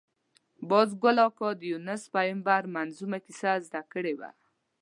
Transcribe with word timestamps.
باز 0.69 0.89
ګل 1.01 1.17
کاکا 1.23 1.49
د 1.59 1.61
یونس 1.71 2.03
پېغمبر 2.13 2.61
منظمومه 2.75 3.19
کیسه 3.25 3.51
زده 3.65 3.81
کړې 3.91 4.13
وه. 4.19 4.29